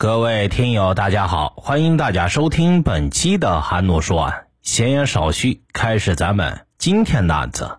[0.00, 4.44] 各位听友，大家好，欢迎大家收听本期的韩诺说案。
[4.62, 7.78] 闲言少叙，开始咱们今天的案子。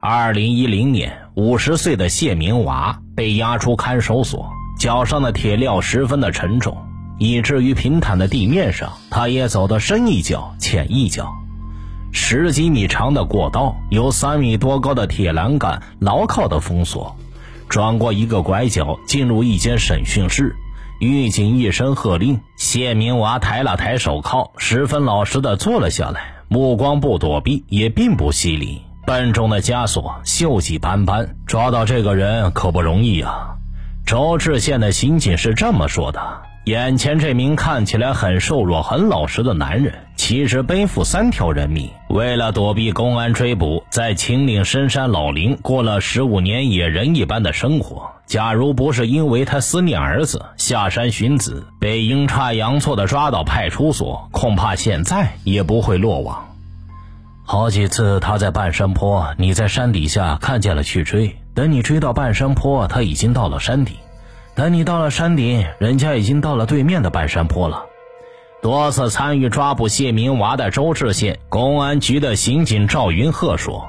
[0.00, 6.78] 二零一零年，五十岁的谢明娃被押出看守所，脚上的铁镣十分的沉重，
[7.18, 11.30] 以至于平坦的地面上，他也走得深一脚浅一脚。
[12.10, 17.14] 十几米长的过道，由三米多高的铁栏杆牢靠的封锁。
[17.68, 20.56] 转过一个拐角，进入一间审讯室。
[21.02, 28.82] 狱警一声喝令，谢明娃抬了抬手铐，十分老实的坐了下来，目光不躲避，也并不犀利。
[29.04, 33.56] 笨重的枷锁，锈迹斑斑，抓到这个人可不容易啊！
[34.06, 36.20] 周志县的刑警是这么说的。
[36.66, 41.90] 眼前这名看起来很瘦弱、很老实的男人，其实背负三条人命。
[42.08, 48.08] 为了躲避公安追捕，在秦岭深山老林过了十五年野人一般的生活。
[48.24, 56.54] 假如不是因为他思念儿子，下山寻子，被阴差阳错的抓到派出所，恐怕现在也不会落网。
[57.44, 61.34] 好几次他在半山坡，你在山底下看见了去追。
[61.52, 63.96] 等你追到半山坡，他已经到了山顶。
[64.54, 67.86] 等你到了山顶，人家已经到了对面的半山坡了。
[68.62, 73.84] 多次参与抓捕谢明娃的周至县公安局的刑警赵云鹤说：“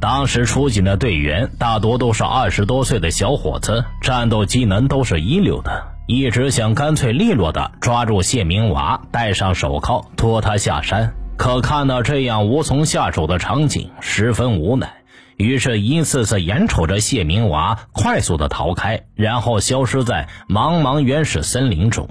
[0.00, 11.12] 当时出警的队员大多都是二十多岁的小伙子，战斗机能都是一流的，一直想干脆利落的抓住谢明娃，戴上手铐，拖他下山。
[11.36, 14.94] 可看到这样无从下手的场景，十分无奈。”
[15.36, 22.08] 于是，一次次眼瞅着谢明娃快速的逃开，然后消失在茫茫原始森林中。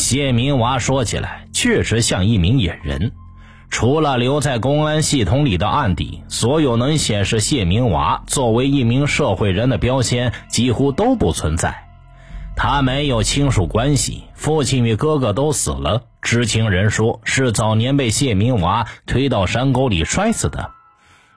[0.00, 3.12] 谢明娃说起来确实像一名野人，
[3.68, 11.84] 除了留在公安系统里的案底，所有能显示谢明娃作为一名社会人的标签几乎都不存在。
[12.56, 20.70] 他没有亲属关系，父亲与哥哥都死了，知情人说是早年被谢明娃推到山沟里摔死的。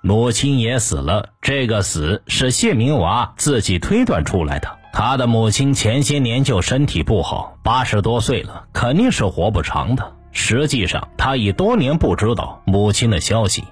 [0.01, 4.82] 母亲也死了，这个死是谢明娃自己推断出来的。
[4.95, 10.13] 他的母亲前些年就身体不好，八十多岁了，肯定是活不长的。
[10.31, 13.63] 实际上，他已多年不知道母亲的消息。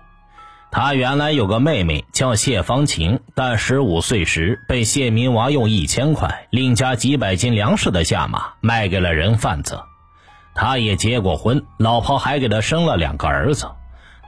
[0.71, 9.79] 他原来有个妹妹叫谢芳琴，但十五岁时被谢明娃用一千块，另加几百斤粮食的价码卖给了人贩子。
[10.55, 13.69] 他也结过婚，老婆还给他生了两个儿子。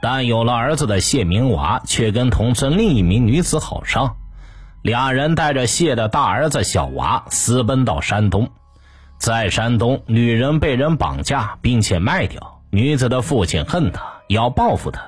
[0.00, 4.16] 但有了儿子的谢明娃却跟同村另一名女子好上，
[4.84, 8.50] 俩人带着谢的大儿子小娃私奔到山东，
[9.16, 15.00] 在山东，女人被人绑架并且卖掉，女子的父亲恨他，要报复他，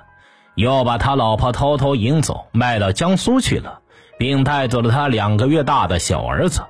[0.55, 3.81] 又把他老婆偷偷引走，卖到江苏去了，
[4.19, 6.63] 并带走了他两个月大的小儿子。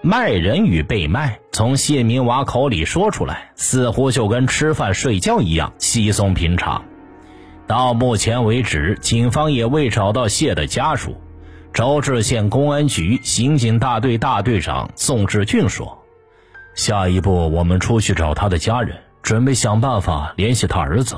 [0.00, 6.84] 卖人与被卖从谢明娃口里说出来，似乎就跟吃饭睡觉一样稀松平常。
[7.66, 11.20] 到目前为止，警方也未找到谢的家属。
[11.72, 15.98] 周至县公安局刑警大队大队长宋志俊说
[16.74, 21.16] ：“下一步，我们出去找他的家人，准备想办法联系他儿子。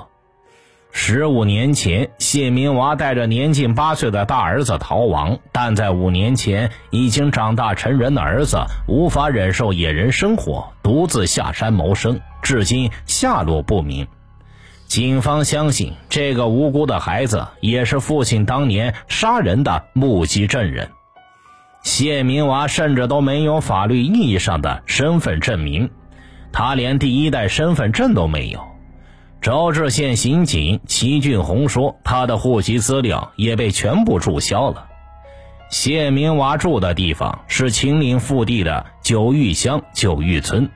[0.91, 14.07] 十五年前，谢明娃带着年近八岁的大儿子逃亡，但在五年前，已经长大成人的儿子无法忍受野人生活，独自下山谋生，至今下落不明。”
[14.93, 20.91] 警方相信，这个无辜的孩子也是父亲当年杀人的目击证人。
[21.83, 25.89] 谢明娃甚至都没有法律意义上的身份证明，
[26.53, 28.63] 他连第一代身份证都没有。
[29.41, 34.89] 周至县刑警齐俊红说，他的户籍资料也被全部注销了。
[35.71, 40.69] 谢明娃住的地方是秦岭腹地的九峪乡九峪村。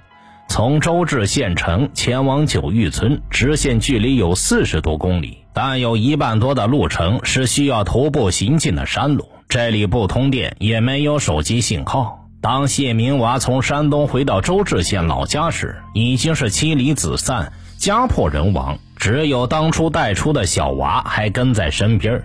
[0.49, 9.29] 从周至县城前往九峪村，直线距离有四十多公里，但有一半多的路程是需要徒步行进的山路。
[9.49, 12.27] 这里不通电，也没有手机信号。
[12.41, 22.23] 当谢明娃从山东回到周至县老家时，已经是妻离子散、家破人亡，只有当初带出的小娃还跟在身边。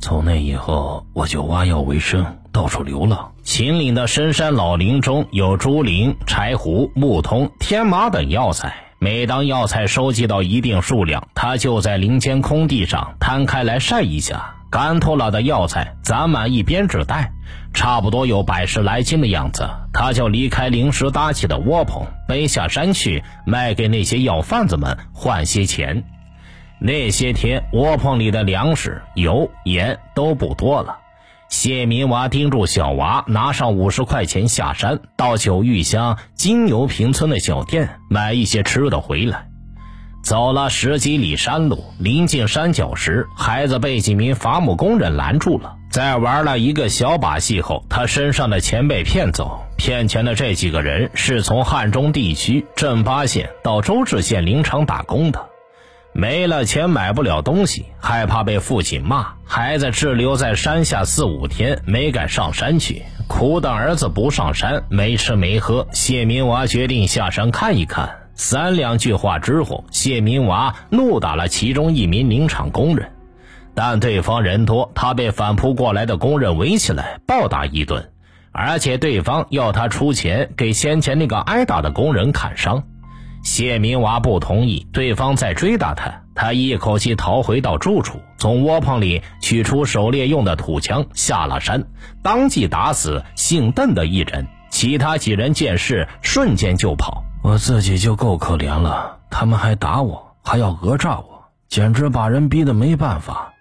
[0.00, 3.32] 从那以后，我就挖药为生，到处流浪。
[3.42, 8.74] 秦岭的深山老林中有竹林、柴胡、木通、天麻等药材。
[8.98, 14.54] 每当药材收集到一定数量，他就在林间空地上摊开来晒一下。
[14.70, 17.32] 干透了的药材攒满一编织袋，
[17.74, 19.68] 差不多有百十来斤的样子。
[19.92, 26.04] 他就离开临时搭起的窝棚，背下山去卖给那些药贩子们换些钱。
[26.80, 30.98] 那些天，窝棚里的粮食、油、盐都不多了。
[31.50, 39.48] 谢明娃叮嘱小娃拿上五十块钱下山，到九峪乡金牛坪村的小店买一些吃的回来。
[40.22, 45.76] 走了十几里山路，临近山脚时，孩子被几名伐木工人拦住了。
[45.90, 49.64] 在玩了一个小把戏后，他身上的钱被骗走。
[49.76, 55.49] 骗钱的这几个人是从汉中地区镇巴县到周至县林场打工的。
[56.12, 63.04] 没了钱买不了东西，害怕被父亲骂，孩子滞留在山下四五天，没敢上山去。
[63.28, 65.86] 苦等儿子不上山，没吃没喝。
[65.92, 68.10] 谢明娃决定下山看一看。
[68.34, 73.12] 三两句话之后，谢明娃怒打了其中一名林场工人，
[73.74, 78.10] 但对方人多，他被反扑过来的工人围起来暴打一顿，
[78.50, 82.82] 而且对方要他出钱给先前那个挨打的工人砍伤。
[83.42, 91.84] 谢明娃不同意，对方再追打他，他一口气逃回到住处，从窝棚里取出狩猎用的土枪，下了山，
[92.22, 97.24] 当即打死姓邓的一人，其他几人见势瞬间就跑。
[97.42, 103.54] 我自己就够可怜了，他们还打我，还要讹诈我，简直把人逼得没办法。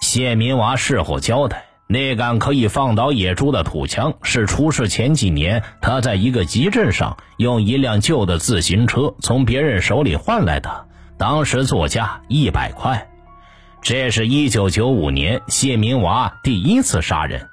[0.00, 10.86] 谢明娃事后交代，那杆可以放倒野猪的土枪是出事前几年他在一个集镇上用一辆旧的自行车从别人手里换来的，
[11.18, 13.08] 当时作价一百块。
[13.82, 17.48] 这是一九九五年谢明娃第一次杀人。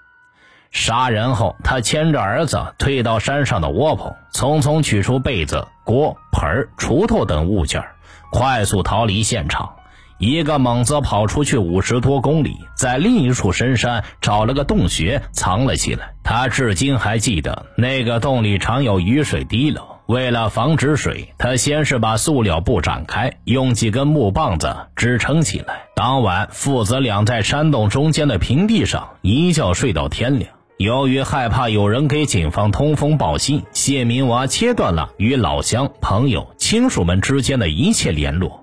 [0.72, 7.84] 杀人后，他牵着儿子退到山上的窝棚，匆匆取出被子、锅、盆、锄头等物件，
[8.31, 9.75] 快速逃离现场。
[10.21, 16.13] 一个猛子跑出去五十多公里，在另一处深山找了个洞穴藏了起来。
[16.23, 25.85] 他至今还记得那个洞里常有雨水滴漏，为了防止水，他先是把塑料布展开，用几根木棒子支撑起来。
[25.95, 30.51] 当晚，父子俩在山洞中间的平地上一觉睡到天亮。
[30.77, 38.61] 由于害怕有人给警方通风报信，谢明娃切断了与老乡、朋友、亲属们之间的一切联络，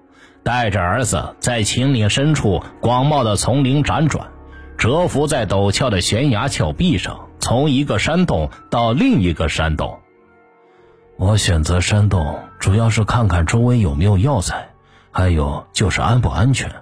[0.49, 4.29] 带着儿子在秦岭深处广袤的丛林辗转，
[4.79, 9.99] 蛰伏在陡峭的悬崖峭壁上，从一个山洞到另一个山洞。
[11.19, 14.71] 我选择山洞，主要是看看周围有没有药材，
[15.11, 16.73] 还有就是安不安全。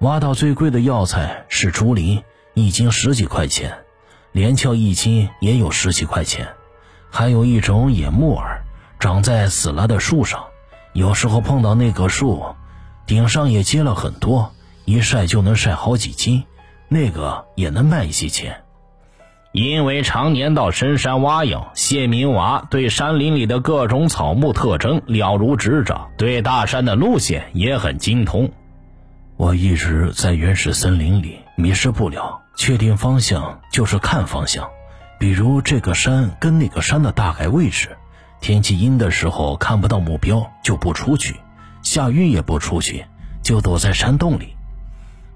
[0.00, 2.22] 挖到最贵的药材是竹林，
[2.52, 3.72] 一斤十几块钱。
[4.32, 6.46] 连翘一斤也有十几块钱，
[7.08, 8.64] 还有一种野木耳，
[9.00, 10.44] 长在死了的树上，
[10.92, 12.44] 有时候碰到那棵树，
[13.08, 14.52] 顶上也结了很多，
[14.84, 16.44] 一晒就能晒好几斤，
[16.88, 18.60] 那个也能卖一些钱。
[19.52, 28.52] 因为常年到深山挖药，谢明娃对山林里的各种草木特征了如指掌，对大山的路线也很精通。
[29.36, 32.42] 我一直在原始森林里迷失不了。
[32.56, 34.68] 确定方向就是看方向，
[35.18, 37.96] 比如这个山跟那个山的大概位置。
[38.40, 41.36] 天气阴的时候看不到目标就不出去，
[41.88, 43.06] 下雨也不出去，
[43.42, 44.48] 就躲在山洞里。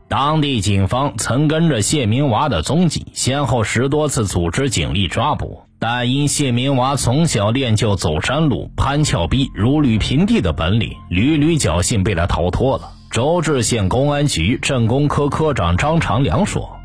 [0.06, 12.92] 当地警方曾跟着谢明娃的踪迹，先后十多次组织警力抓捕，但因谢明娃从小练就走山路、攀峭壁、如履平地的本领，屡屡侥幸被他逃脱了。
[13.10, 16.76] 周至县公安局镇工科科长张长良说。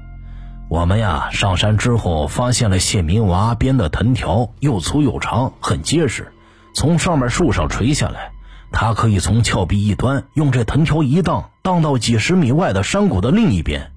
[0.69, 6.31] 我们呀，上山之后发现了谢明娃编的藤条，又粗又长，很结实，
[6.73, 8.31] 从上面树上垂下来。
[8.71, 13.91] 他可以从峭壁一端用这藤条一荡，荡到几十米外的山谷的另一边，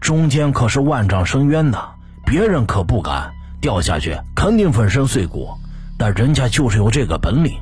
[0.00, 1.90] 中间可是万丈深渊呐，
[2.24, 5.50] 别人可不敢掉下去，肯定粉身碎骨。
[5.98, 7.52] 但人家就是有这个本领，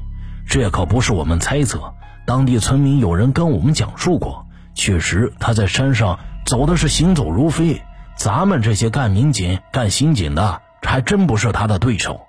[0.47, 1.95] 这可不是我们猜测，
[2.27, 7.83] 当地村民有人跟我们讲述过，确实他在山上走的是行走如飞。
[8.17, 12.21] 咱们这些干民警、干刑警的，还真不是他的对手。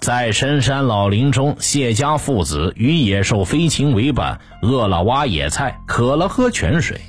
[0.00, 7.00] 在深山老林中，谢家父子与野兽飞禽为伴，饿了挖野菜，渴了喝泉水。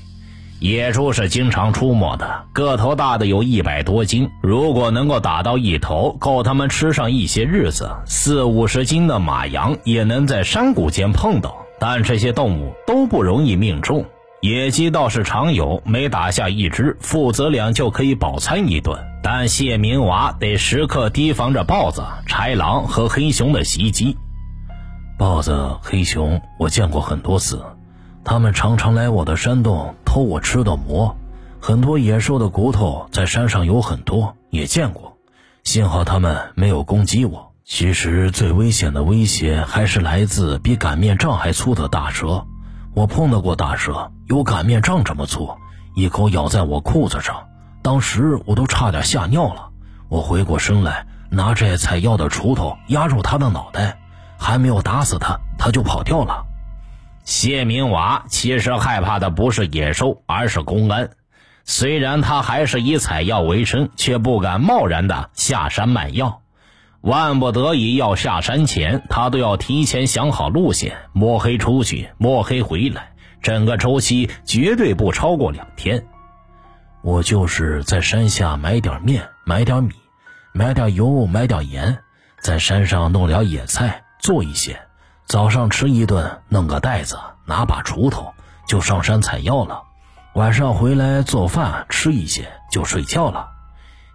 [0.61, 7.91] 野猪是经常出没的，个头大的有一百多斤，如果能够打到一头，够他们吃上一些日子。
[8.05, 14.05] 四五十斤的马羊也能在山谷间碰到，但这些动物都不容易命中。
[14.45, 18.95] 野鸡倒是常有，每打下一只，父子俩就可以饱餐一顿。
[19.23, 24.15] 但谢明娃得时刻提防着豹子、豺狼和黑熊的袭击。
[25.17, 27.59] 豹子、黑熊我见过很多次，
[28.23, 31.17] 他们常常来我的山洞偷我吃的馍。
[31.59, 35.17] 很多野兽的骨头在山上有很多，也见过。
[35.63, 37.51] 幸好他们没有攻击我。
[37.63, 42.45] 其实最危险的威胁还是来自比擀面杖还粗的大蛇。
[42.95, 45.49] 我碰到过大蛇，有擀面杖这么粗，
[45.95, 47.45] 一口咬在我裤子上，
[47.83, 49.67] 当时我都差点吓尿了。
[50.07, 53.97] 我回过身来，拿着采药的锄头压住他的脑袋，
[54.39, 56.45] 还没有打死他，他就跑掉了。
[57.25, 61.09] 谢明娃其实害怕的不是野兽，而是公安。
[61.65, 66.39] 虽然他还是以采药为生，却不敢贸然的下山卖药。
[67.05, 76.07] 万不得已要下山前，他都要提前想好路线，摸黑出去，摸黑回来，整个周期绝对不超过两天。
[77.03, 79.93] 我就是在山下买点面，买点米，
[80.51, 81.99] 买点油，买点盐，
[82.41, 84.79] 在山上弄点野菜，做一些。
[85.27, 88.33] 早上吃一顿，弄个袋子，拿把锄头，
[88.67, 89.83] 就上山采药了。
[90.33, 93.54] 晚上回来做饭吃一些，就睡觉了。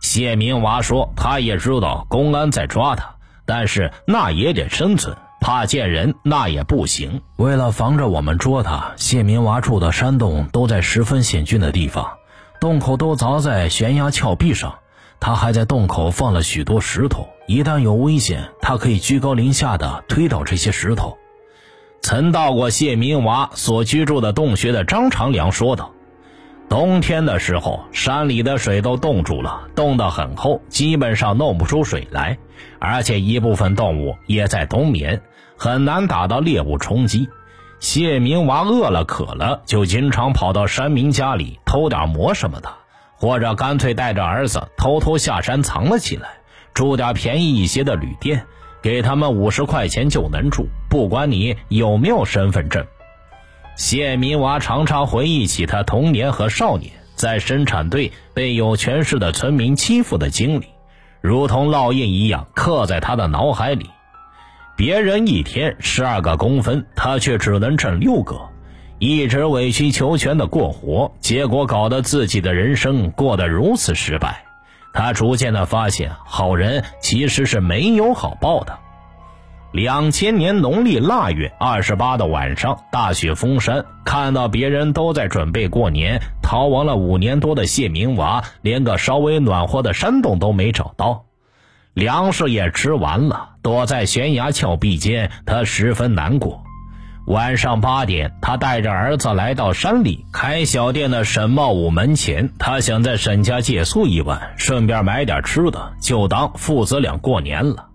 [0.01, 7.21] 谢明娃说，他也知道公安在抓他，但是那也得生存，怕见人那也不行。
[7.37, 12.17] 为了防着我们捉他，谢明娃住的山洞都在十分险峻的地方，
[12.61, 14.75] 洞口都凿在悬崖峭壁上。
[15.21, 21.19] 他还在洞口放了许多石头，一旦有危险，他可以居高临下的推倒这些石头。
[22.01, 25.93] 曾到过谢明娃所居住的洞穴的张长良说道
[26.71, 32.39] ：“冬天的时候，山里的水都冻住了，冻得很厚，基本上弄不出水来。
[32.79, 35.21] 而且一部分动物也在冬眠，
[35.57, 37.29] 很难打到猎物充饥。
[37.81, 42.73] 谢明娃饿了渴了，就经常跑到山民家里偷点馍什么的。”
[43.19, 46.29] 或者干脆带着儿子偷偷下山藏了起来，
[46.73, 48.47] 住点便宜一些的旅店，
[48.81, 52.87] 给他们五十块钱就能住，不管你有没有身份证。
[53.81, 60.67] 谢明娃常常回忆起他童年和少年在生产队被有权势的村民欺负的经历，
[61.23, 63.89] 如同烙印一样刻在他的脑海里。
[64.77, 68.39] 别人一天十二个工分，他却只能挣六个。
[68.99, 74.45] 一直委曲求全的过活，结果搞得自己的人生过得如此失败。
[74.93, 78.79] 他逐渐的发现，好人其实是没有好报的。
[79.73, 91.27] 两千年农历腊月二十八的晚上，大雪封山，看到别人都在准备过年，逃亡了五年多的谢明娃，连个稍微暖和的山洞都没找到，
[91.95, 96.65] 粮食也吃完了，躲在悬崖峭壁间，他十分难过。
[97.29, 102.51] 晚上八点，他带着儿子来到山里开小店的沈茂武门前。
[102.59, 107.90] 他想在沈家借宿一晚，顺便买点吃的，就当父子俩过年了。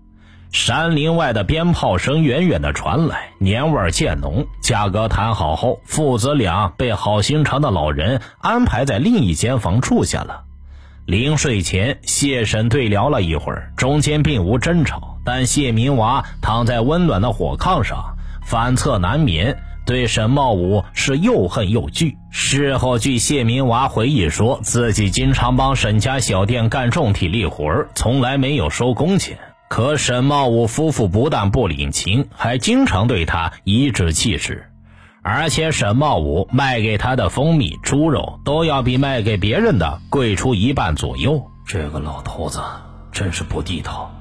[0.52, 4.46] 山林外的鞭炮声远远的传来，年味渐浓。
[4.62, 10.44] 价格谈好后，父子俩被好心肠的老人安排在另一间房住下了。
[11.04, 18.16] 临睡前，谢沈对聊了一会儿，中间并无争吵，但谢明娃躺在温暖的火炕上。
[18.44, 22.16] 反侧难眠，对沈茂武是又恨又惧。
[22.30, 29.38] 事后，据谢明娃回忆说，自己经常帮沈家小店干重体力活从来没有收工钱。
[29.68, 34.64] 可沈茂武夫妇不但不领情，还经常对他颐指气使。
[35.22, 41.50] 而且，沈茂武卖给他的蜂蜜、猪肉都要比卖给别人的贵出一半左右。
[41.66, 42.60] 这个老头子
[43.10, 44.12] 真是不地道。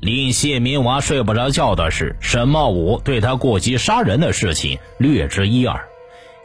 [0.00, 5.88] 令谢明娃睡不着觉的是，沈茂武对他过激杀人的事情略知一二。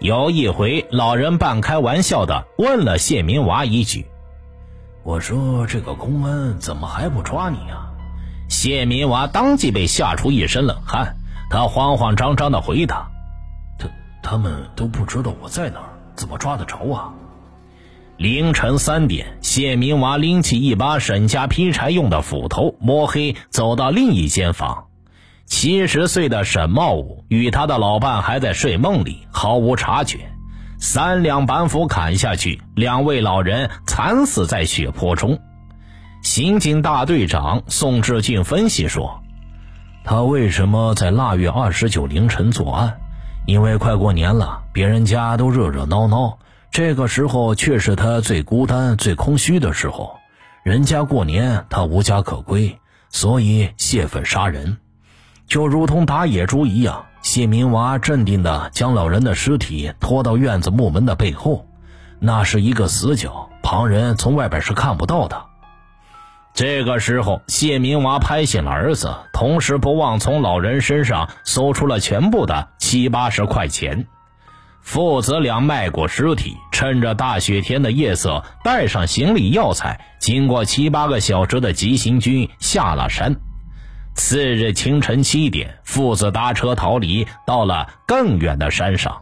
[0.01, 4.07] 有一回，老人半开玩笑的问了谢明娃一句
[5.03, 7.87] ：“我说这个公安怎么还不抓你啊？”
[8.51, 11.15] 谢明娃当即被吓出一身冷汗，
[11.49, 13.09] 他慌慌张张的回答
[13.79, 13.87] ：“他
[14.21, 17.13] 他们都不知道我在哪儿，怎么抓得着啊？”
[18.19, 24.87] 凌晨三点，谢明娃拎起一把沈家劈柴用的斧头，摸黑走到另一间房。
[25.45, 30.29] 七十岁的沈茂武与他的老伴还在睡梦里，毫无察觉。
[30.77, 35.39] 三两板斧砍下去，两位老人惨死在血泊中。
[36.21, 39.23] 刑警大队长宋志俊分析说
[40.05, 42.99] ：“他为什么在腊月二十九凌晨作案？
[43.47, 46.37] 因为快过年了，别人家都热热闹闹。”
[46.69, 50.15] 这个时候却是他最孤单、最空虚的时候。
[50.63, 54.77] 人家过年，他无家可归，所以泄愤杀人，
[55.47, 57.05] 就如同打野猪一样。
[57.23, 61.65] 谢明娃镇定地将老人的尸体拖到院子木门的背后，
[62.19, 65.45] 那是一个死角，旁人从外边是看不到的。
[66.53, 74.05] 这个时候，谢明娃拍醒了儿子，同时不忘从老人身上搜出了全部的七八十块钱。
[74.81, 83.35] 父子俩迈过尸体，趁着大雪天的夜色，带上行李药材，经过七八个小时的急行军下了山。
[84.13, 89.21] 次日清晨七点，父子搭车逃离，到了更远的山上。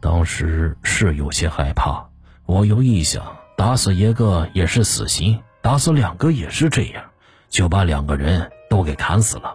[0.00, 2.08] 当时是有些害怕，
[2.46, 3.22] 我又一想，
[3.56, 7.04] 打死一个也是死刑，打死两个也是这样，
[7.50, 9.54] 就把两个人都给砍死了。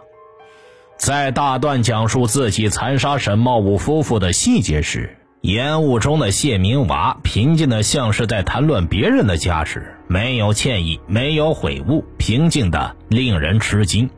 [0.96, 14.08] 在大段讲述自己残杀沈茂武夫妇的细节时，烟雾中的谢明娃平静的像是在谈论别人的家事，没有歉意，没有悔悟，平静的令人吃惊。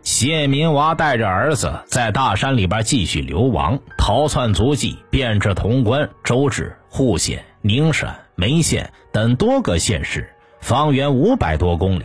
[0.00, 12.04] 谢明娃带着儿子在大山里边继续流亡，逃窜足迹遍至潼关、周至、户县、宁陕、眉县等多个县市，方圆五百多公里。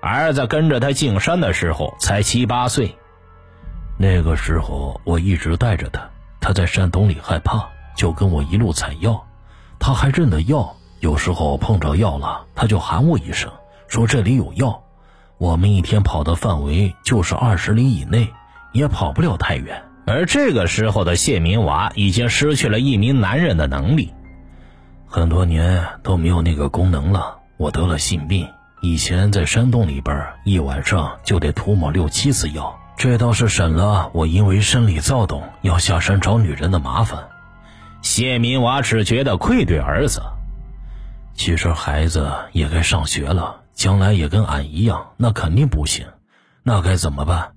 [0.00, 2.96] 儿子跟着他进山的时候才七八岁。
[3.98, 6.08] 那个时候我一直带着他，
[6.40, 9.26] 他在山洞里害怕，就跟我一路采药。
[9.78, 13.52] 他还认得药，有时候碰着药了，他就喊我一声，
[13.88, 14.82] 说这里有药。
[15.36, 18.30] 我们一天跑的范围就是二十里以内，
[18.72, 19.82] 也跑不了太远。
[20.06, 24.12] 而这个时候的谢明娃已经失去了一名男人的能力，
[25.06, 27.39] 很多年都没有那个功能了。
[27.60, 28.48] 我得了性病，
[28.80, 32.80] 以前在山洞里边，一晚上就得涂抹六七次药。
[32.96, 37.28] 这倒是省了我因为生理躁动要下山找女人的麻烦。
[38.00, 40.22] 谢明娃只觉得愧对儿子，
[41.34, 46.06] 其实孩子也该上学了，将来也跟俺一样，那肯定不行。
[46.62, 47.50] 那该怎么办？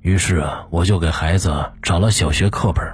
[0.00, 2.90] 于是我就给孩子找了小学课本，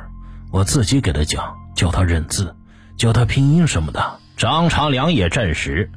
[0.50, 2.56] 我自己给他讲，教他认字，
[2.96, 4.18] 教他拼音什么的。
[4.36, 5.92] 张长良也证实。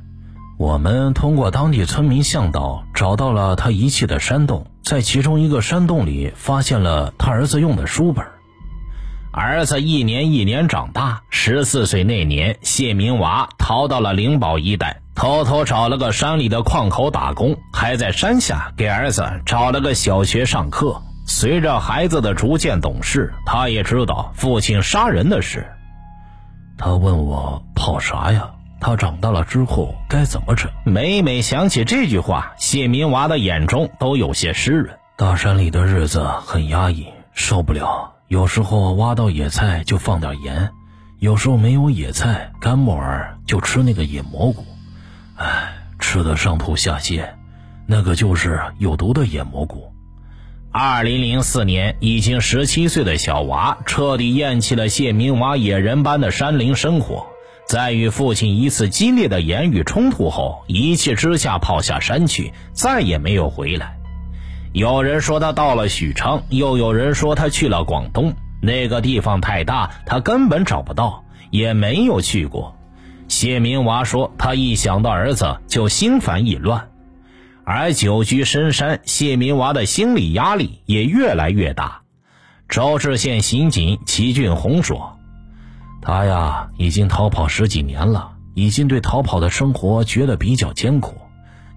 [0.62, 8.24] 我们通过当地村民向导找到了他遗弃的山洞，在其中一个山洞里发现了他儿子用的书本。
[9.34, 21.01] 儿子一年一年长大，十四岁那年，谢明娃逃到了灵宝一带，偷偷找了个山里的矿口打工，还在山下给儿子找了个小学上课。
[21.25, 25.65] 随着孩子的逐渐懂事，他也知道父亲杀人的事。
[26.77, 28.51] 他问我跑啥呀？
[28.81, 30.71] 他长大了之后该怎么整？
[30.83, 34.97] 每每想起这句话，谢明娃的眼中都有些湿润。
[35.15, 38.15] 大山里的日子很压抑，受不了。
[38.27, 40.71] 有时候挖到野菜就放点盐，
[41.19, 44.65] 有时候没有野菜，干木耳就吃那个野蘑菇。
[45.36, 47.23] 唉，吃的上吐下泻，
[47.86, 49.93] 那个就是有毒的野蘑菇。
[50.71, 57.27] 二零零四年，已经十七岁的小娃彻底厌弃了谢明娃野人般的山林生活。
[57.71, 63.97] 在与父亲一次激烈的言语冲突后，一气之下跑下山去，再也没有回来。
[64.73, 68.34] 有人说他到了许昌，又有人说他去了广东。
[68.62, 72.75] 那个地方太大，他根本找不到，也没有去过。
[73.29, 76.89] 谢明娃说，他一想到儿子就心烦意乱，
[77.63, 82.01] 而久居深山，谢明娃的心理压力也越来越大。
[82.67, 85.20] 周至县刑警齐俊宏说。
[86.01, 91.15] 他呀，已经逃跑十几年了，已经对逃跑的生活觉得比较艰苦。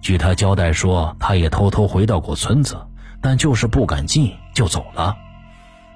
[0.00, 2.76] 据他交代说，他也偷偷回到过村子，
[3.20, 5.16] 但就是不敢进就走了。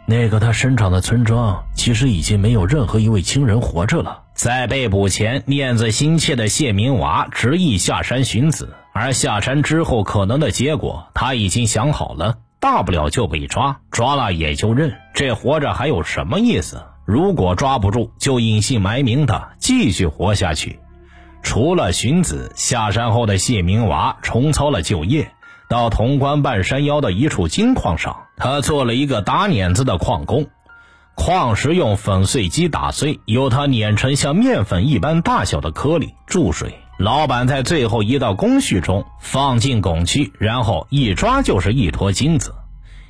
[0.07, 4.23] 那个他生长的村庄，其实已经没有任何一位亲人活着了。
[4.35, 16.83] 在被捕前，念子心切的谢明娃执意下山寻子，而下山之后可能的结果，他已经想好了：大不了就被抓，抓了也就认，这活着还有什么意思？
[17.09, 20.79] 如果抓不住，就隐姓埋名的继续活下去。
[21.43, 25.33] 除了荀子，下山后的谢明娃重操了旧业，
[25.71, 30.49] 到潼关半山腰的一处金矿上，他做了一个打碾子的矿工。
[31.15, 36.75] 矿石用粉碎机打碎，由他碾成像面粉一般大小的颗粒，注水。
[36.99, 42.55] 老板在最后一道工序中放进汞去，然后一抓就是一坨金子。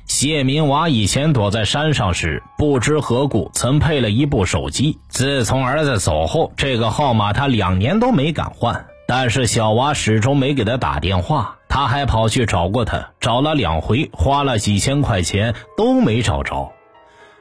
[0.09, 4.97] 谢明娃以前躲在山上时，不知何故曾配了一部手机。
[5.07, 8.87] 自从儿子走后，这个号码他两年都没敢换。
[9.07, 16.73] 但是小娃始终没给他打电话，他还跑去找过他，找了两回，花了几千块钱都没找着。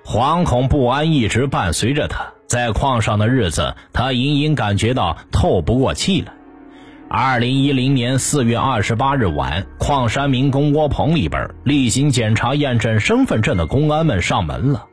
[0.04, 6.32] 惶恐不安一直伴随着他，在矿上的日子，他隐隐感觉到透不过气来。
[7.10, 14.84] 二零一零年四月二十八日晚，矿山民工窝棚里边，例行检查验证身份证的公安们上门了。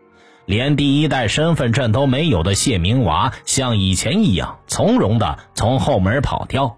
[0.46, 6.78] 连第一代身份证都没有的谢明娃，像以前一样从容的从后门跑掉，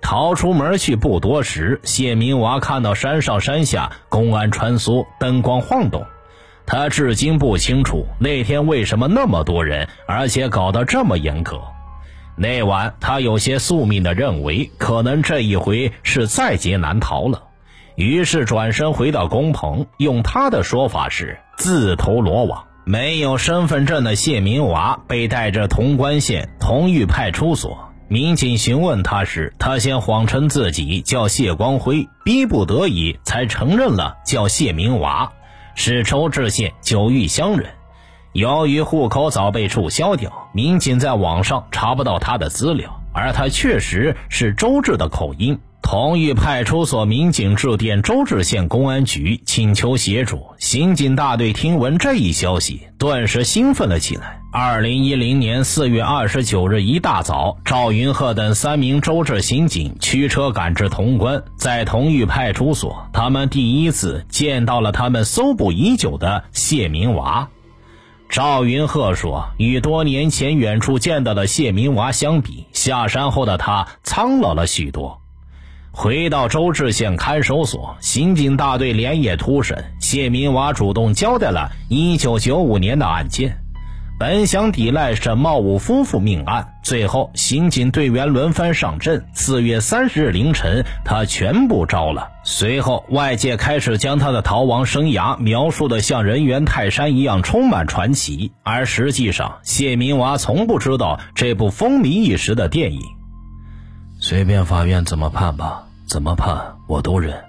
[0.00, 6.04] 逃出门去不多时，谢明娃看到山上山下公安穿梭，灯光晃动。
[6.66, 11.60] 他至今不清楚那天为什么那么多人，而且搞得这么严格。
[12.38, 17.42] 那晚，他有些宿命的认为，可能这一回是在劫难逃了，
[17.96, 19.86] 于是转身回到工棚。
[19.98, 22.64] 用他的说法是自投罗网。
[22.84, 35.32] 没有身份证的谢明娃被带着潼关县同玉派出所，民警询问他时，他先谎称自己叫谢光辉，逼不得已才承认了叫谢明娃，
[35.74, 37.72] 是周至县九峪乡人。
[38.38, 45.58] 由于户口早被注销掉，民警在网上查不到他的资料，而他确实是周志的口音。
[45.82, 54.38] 同峪派出所民警致电周至县公安局请求协助，刑警大队听闻这一消息，顿时兴奋了起来。
[54.52, 67.48] 二零一零年四月二十九日一大早，赵云鹤等三名周至刑警驱车赶至潼关，在同峪派出所，他们第一次见到了他们搜捕已久的谢明娃。
[68.28, 75.22] 赵云鹤说：“与多年前远处见到的谢明娃相比，下山后的他苍老了许多。”
[75.92, 83.64] 回到周至县看守所，刑警大队连夜突审，谢明娃主动交代了1995年的案件，
[84.18, 89.24] 本想抵赖沈茂武夫妇命案，最后刑警队员轮番上阵。
[89.32, 92.28] 四月三十日凌晨，他全部招了。
[92.42, 103.00] 随后，外界开始将他的逃亡生涯描述的像人猿泰山一样充满传奇，而实际上，谢明娃从不知道这部风靡一时的电影。
[104.18, 105.84] 随便法院怎么判吧。
[106.08, 107.47] 怎么判我都认。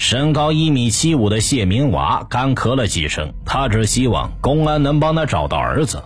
[0.00, 6.02] 身高一米七五的谢明娃干咳了几声，他只希望公安能帮他找到儿子。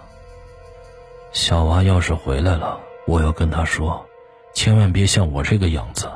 [1.30, 4.04] 小娃要是回来了，我要跟他说，
[4.52, 6.10] 千万别像我这个样子。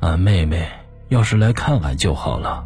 [0.00, 0.66] 俺妹妹
[1.10, 2.64] 要是来看俺就好了。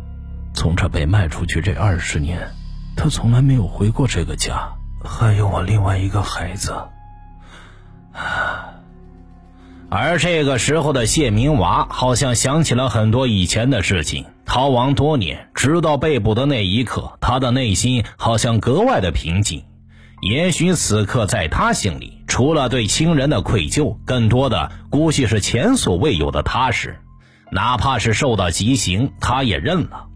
[0.55, 2.49] 从这被卖出去这二十年，
[2.97, 4.71] 他从来没有回过这个家，
[5.05, 6.73] 还有我另外一个孩子。
[9.91, 14.27] 而这个时候的谢明娃好像想起了很多以前的事情。
[14.45, 19.65] 逃亡多年，直到被捕的那一刻，他的内心好像格外的平静。
[20.21, 26.99] 也许此刻在他心里，除了对亲人的愧疚，更多的估计是前所未有的踏实。
[27.51, 30.07] 哪怕是受到极刑，他也认了。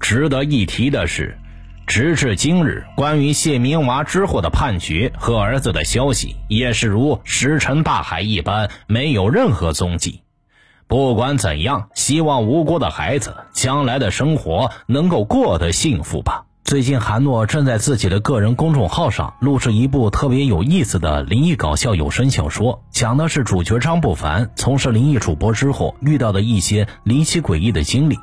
[0.00, 1.38] 值得一提的是。
[1.86, 10.22] 直至今日，关于谢明娃之后的判决和儿子的消息，也是如石沉大海一般，没有任何踪迹。
[10.86, 16.44] 不管怎样，希望无辜的孩子将来的生活能够过得幸福吧。
[16.64, 28.18] 最近，韩诺正在自己的个人公众号上录制一部特别有意思的灵异搞笑有声小说，讲的是主角张不凡从事灵异主播之后遇到的一些离奇诡异的经历。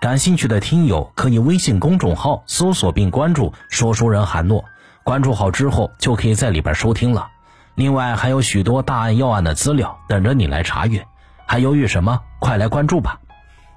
[0.00, 4.64] 感兴趣的听友可以微信公众号搜索并关注“说书人韩诺”，
[5.04, 7.28] 关注好之后就可以在里边收听了。
[7.74, 11.06] 另外还有许多大案要案的资料等着你来查阅，
[11.46, 12.18] 还犹豫什么？
[12.38, 13.20] 快来关注吧！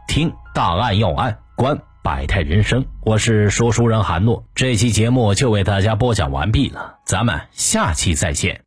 [0.07, 2.85] 听大案要案，观百态人生。
[3.01, 8.63] 我是说书人韩诺，这期节目就为大家播讲完毕了，咱们下期再见。